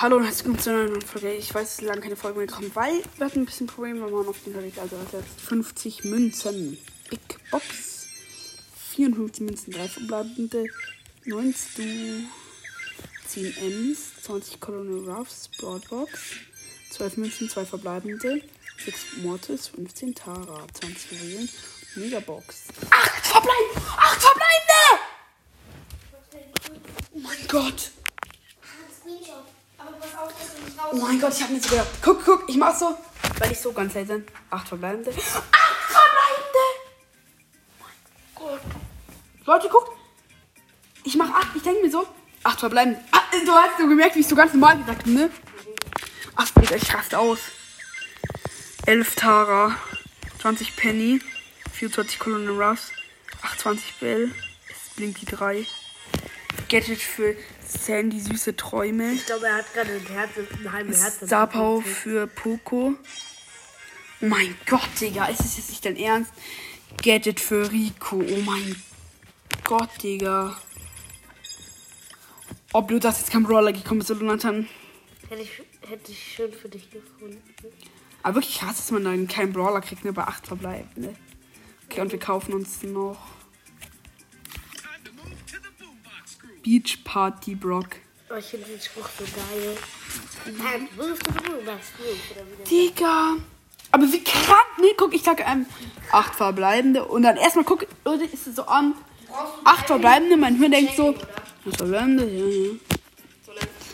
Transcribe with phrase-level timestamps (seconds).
[0.00, 1.30] Hallo und herzlich willkommen zu einer neuen Folge.
[1.34, 4.00] Ich weiß, es ist lange keine Folge mehr gekommen, weil wir hatten ein bisschen Probleme,
[4.00, 4.78] wir waren auf den Weg.
[4.78, 6.78] Also hatte 50 Münzen.
[7.10, 8.08] Big Box.
[8.94, 10.64] 54 Münzen, 3 verbleibende.
[11.26, 12.30] 19
[13.26, 16.18] 10 Ms, 20 Colonel Ruffs, Broadbox.
[16.92, 18.42] 12 Münzen, 2 verbleibende.
[18.82, 21.48] 6 Mortis, 15 Tara, 20 Juwelen,
[21.96, 22.68] Megabox.
[22.88, 23.80] 8 verbleibende!
[23.98, 25.04] 8 verbleibende!
[27.12, 27.90] Oh mein Gott!
[28.98, 29.44] Screenshot.
[29.78, 30.09] Aber pass auf, dass du nicht raus.
[30.92, 31.88] Oh mein Gott, ich hab nicht so gedacht.
[32.02, 32.96] Guck, guck, ich mach so.
[33.38, 34.26] Weil ich so ganz selten.
[34.50, 35.10] Acht verbleibende.
[35.10, 35.20] Acht
[35.92, 36.64] verbleibende!
[38.38, 38.60] Oh mein Gott.
[39.46, 39.92] Leute, guckt.
[41.04, 41.48] Ich mach acht.
[41.54, 42.06] Ich denke mir so.
[42.42, 43.00] Acht verbleibende.
[43.12, 45.30] Ah, du hast so gemerkt, wie ich so ganz normal gesagt habe, ne?
[46.36, 47.40] Ach, Digga, ich raste aus.
[48.86, 49.76] 11 Tara.
[50.40, 51.20] 20 Penny.
[51.72, 52.90] 24 Colonel Ruffs.
[53.42, 54.34] 28 Bell.
[54.68, 55.66] Es blinkt die 3.
[56.70, 57.34] Gadget für
[57.66, 59.12] Sandy süße Träume.
[59.12, 61.16] Ich glaube, er hat gerade ein Herz, ein halbes Herz.
[61.16, 62.94] Star Power für Poco.
[64.22, 65.26] Oh mein Gott, Digga.
[65.26, 66.32] Ist es jetzt nicht dein Ernst?
[67.02, 68.22] Gadget für Rico.
[68.22, 68.80] Oh mein
[69.64, 70.56] Gott, Digga.
[72.72, 74.68] Oh, blöd, dass jetzt kein Brawler gekommen ist, Jonathan.
[75.28, 75.50] Hätte ich,
[75.88, 77.42] hätte ich schön für dich gefunden.
[78.22, 80.12] Aber wirklich krass, dass man dann keinen Brawler kriegt, ne?
[80.12, 81.16] Bei 8 verbleibt, ne?
[81.86, 83.18] Okay, und wir kaufen uns noch
[86.62, 87.96] Beach Party Brock.
[88.30, 89.76] Oh, ich finde den Spruch so geil.
[92.70, 93.36] Digga.
[93.92, 94.88] Aber wie krank, ne?
[94.96, 95.66] Guck, ich sag ähm,
[96.12, 97.04] acht verbleibende.
[97.04, 98.94] Und dann erstmal guck, Leute, ist es so an.
[99.64, 101.10] Acht verbleibende, mein Hirn denkt so.
[101.66, 102.70] Acht verbleibende, ja, ja.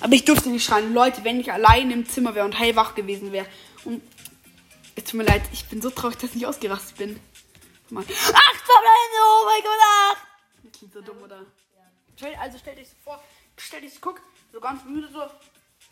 [0.00, 0.92] Aber ich durfte nicht schreien.
[0.92, 3.46] Leute, wenn ich allein im Zimmer wäre und hellwach gewesen wäre.
[3.84, 4.02] Und
[4.94, 7.18] es tut mir leid, ich bin so traurig, dass ich ausgerastet bin.
[7.94, 9.80] Acht verbleibende, oh mein Gott,
[10.12, 10.27] acht.
[10.70, 11.44] Das klingt so dumm, oder?
[12.16, 13.22] Stell, also stell dich so vor,
[13.56, 14.20] stell dich, guck,
[14.52, 15.22] so ganz müde so.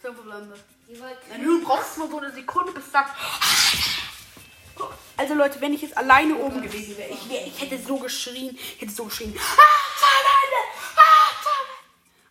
[0.00, 0.58] Fünf verbleibende.
[0.88, 3.14] Nein, du brauchst mal so eine Sekunde, bis du sagst.
[5.16, 8.54] Also Leute, wenn ich jetzt alleine oben gewesen wäre, ich, wär, ich hätte so geschrien,
[8.54, 9.34] ich hätte so geschrien.
[9.38, 9.62] Ah!
[9.62, 9.76] Ah!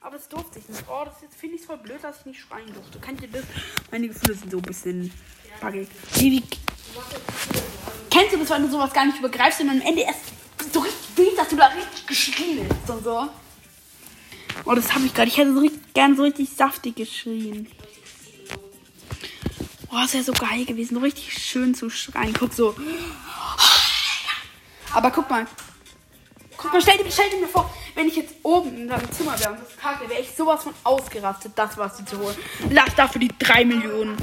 [0.01, 0.83] Aber das durfte ich nicht.
[0.88, 3.00] Oh, das jetzt finde ich voll blöd, dass ich nicht schreien durfte.
[3.00, 3.44] Kennt ihr das?
[3.89, 5.12] Meine Gefühle sind so ein bisschen
[5.59, 5.88] buggig.
[6.13, 6.44] Wie, wie,
[8.12, 10.19] kennst du das, wenn du sowas gar nicht übergreifst und am Ende erst
[10.73, 13.29] so richtig weht, dass du da richtig geschrien hast und so?
[14.65, 15.27] Oh, das habe ich gerade.
[15.27, 17.67] Ich hätte so richtig, gern so richtig saftig geschrien.
[19.91, 20.95] Oh, das wäre so geil gewesen.
[20.95, 22.33] So richtig schön zu schreien.
[22.37, 22.75] Guck so.
[24.93, 25.45] Aber guck mal.
[26.57, 29.39] Guck mal, stell dir, stell dir mir vor, wenn ich jetzt oben in deinem Zimmer
[29.39, 32.35] wäre und das kacke, wäre ich sowas von ausgerastet, das was du zu holen.
[32.69, 34.17] Lass dafür die 3 Millionen.